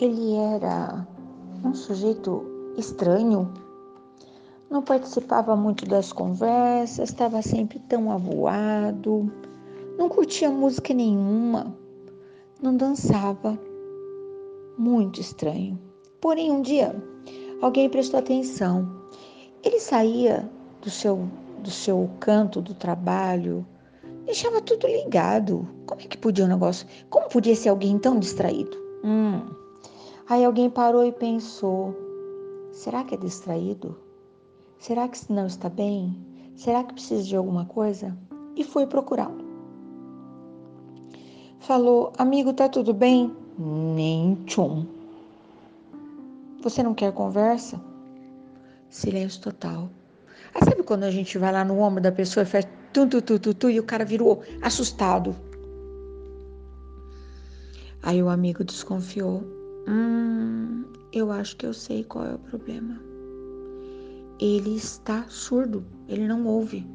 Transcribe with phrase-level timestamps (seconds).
[0.00, 1.06] ele era
[1.64, 2.44] um sujeito
[2.76, 3.52] estranho,
[4.70, 9.32] não participava muito das conversas, estava sempre tão avoado,
[9.98, 11.74] não curtia música nenhuma,
[12.62, 13.58] não dançava.
[14.76, 15.76] Muito estranho.
[16.20, 16.94] Porém, um dia,
[17.60, 18.88] alguém prestou atenção.
[19.64, 20.48] Ele saía
[20.80, 23.66] do seu, do seu canto do trabalho,
[24.24, 25.68] deixava tudo ligado.
[25.84, 26.86] Como é que podia um negócio?
[27.10, 28.76] Como podia ser alguém tão distraído?
[29.02, 29.40] Hum.
[30.28, 31.96] Aí alguém parou e pensou:
[32.70, 33.96] será que é distraído?
[34.78, 36.20] Será que não está bem?
[36.54, 38.16] Será que precisa de alguma coisa?
[38.54, 39.42] E foi procurá-lo.
[41.60, 43.34] Falou: amigo, tá tudo bem?
[43.58, 44.86] Nem tchum.
[46.62, 47.80] Você não quer conversa?
[48.90, 49.88] Silêncio total.
[50.54, 53.22] Aí sabe quando a gente vai lá no ombro da pessoa e faz tu, tu,
[53.22, 55.34] tu, tu, tu, e o cara virou assustado?
[58.02, 59.57] Aí o amigo desconfiou.
[59.88, 63.00] Hum, eu acho que eu sei qual é o problema.
[64.38, 66.86] Ele está surdo, ele não ouve.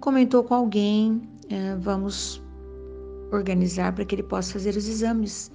[0.00, 2.42] Comentou com alguém, é, vamos
[3.30, 5.50] organizar para que ele possa fazer os exames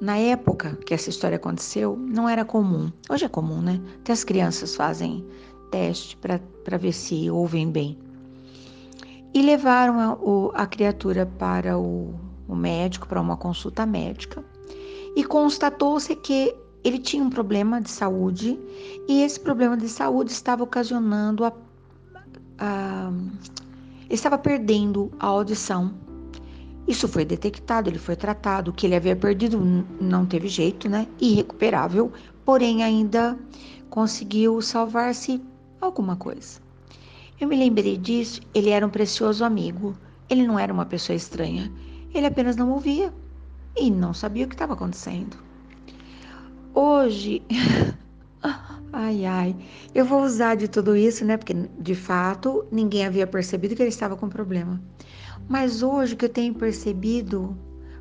[0.00, 2.92] na época que essa história aconteceu, não era comum.
[3.10, 3.80] Hoje é comum, né?
[4.00, 5.26] Até as crianças fazem
[5.70, 7.98] teste para ver se ouvem bem.
[9.32, 12.14] E levaram a, o, a criatura para o,
[12.46, 14.44] o médico, para uma consulta médica,
[15.16, 18.58] e constatou-se que ele tinha um problema de saúde
[19.08, 21.52] e esse problema de saúde estava ocasionando a,
[22.58, 23.10] a
[24.10, 25.94] estava perdendo a audição
[26.86, 29.58] isso foi detectado, ele foi tratado, o que ele havia perdido
[29.98, 31.08] não teve jeito, né?
[31.18, 32.12] Irrecuperável,
[32.44, 33.38] porém ainda
[33.88, 35.40] conseguiu salvar-se
[35.80, 36.60] alguma coisa.
[37.40, 39.96] Eu me lembrei disso, ele era um precioso amigo,
[40.28, 41.72] ele não era uma pessoa estranha,
[42.12, 43.12] ele apenas não ouvia
[43.76, 45.36] e não sabia o que estava acontecendo.
[46.74, 47.42] Hoje,
[48.92, 49.56] ai ai,
[49.94, 51.36] eu vou usar de tudo isso, né?
[51.36, 54.80] Porque de fato ninguém havia percebido que ele estava com problema.
[55.48, 57.56] Mas hoje o que eu tenho percebido,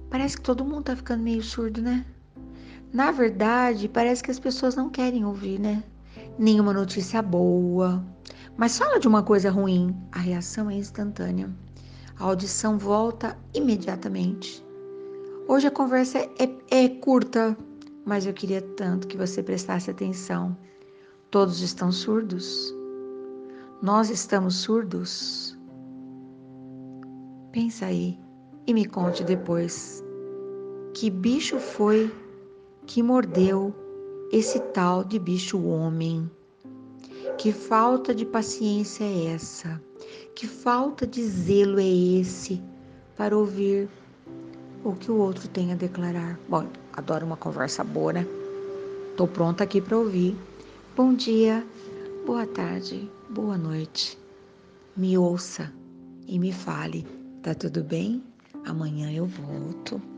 [0.09, 2.05] parece que todo mundo tá ficando meio surdo, né?
[2.91, 5.83] Na verdade, parece que as pessoas não querem ouvir, né?
[6.37, 8.03] Nenhuma notícia boa.
[8.55, 11.49] Mas fala de uma coisa ruim, a reação é instantânea.
[12.19, 14.63] A audição volta imediatamente.
[15.45, 17.57] Hoje a conversa é, é curta,
[18.05, 20.57] mas eu queria tanto que você prestasse atenção.
[21.29, 22.73] Todos estão surdos?
[23.81, 25.57] Nós estamos surdos?
[27.51, 28.17] Pensa aí
[28.65, 30.01] e me conte depois.
[30.93, 32.09] Que bicho foi
[32.87, 33.75] que mordeu
[34.31, 36.31] esse tal de bicho homem?
[37.37, 39.81] Que falta de paciência é essa?
[40.33, 42.63] Que falta de zelo é esse
[43.17, 43.89] para ouvir
[44.83, 46.39] o que o outro tem a declarar?
[46.47, 48.25] Bom, adoro uma conversa boa, né?
[49.17, 50.35] Tô pronta aqui para ouvir.
[50.95, 51.65] Bom dia,
[52.25, 54.17] boa tarde, boa noite.
[54.95, 55.71] Me ouça
[56.27, 57.05] e me fale
[57.43, 58.23] Tá tudo bem?
[58.65, 60.12] Amanhã eu volto.